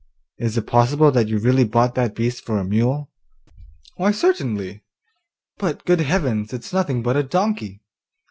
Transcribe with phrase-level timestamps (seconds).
[0.39, 3.11] 'Is it possible that you really bought that beast for a mule?'
[3.97, 4.83] 'Why certainly.'
[5.59, 7.83] 'But, good heavens, it's nothing but a donkey!